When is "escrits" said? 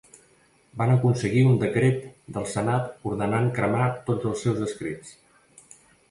4.69-5.13